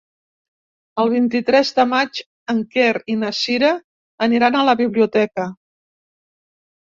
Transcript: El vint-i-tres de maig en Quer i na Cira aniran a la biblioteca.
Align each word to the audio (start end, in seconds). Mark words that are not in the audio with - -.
El 1.01 1.09
vint-i-tres 1.15 1.71
de 1.79 1.83
maig 1.89 2.21
en 2.53 2.63
Quer 2.75 2.87
i 3.15 3.17
na 3.25 3.29
Cira 3.41 3.69
aniran 4.29 4.57
a 4.61 4.63
la 4.71 4.75
biblioteca. 4.81 5.45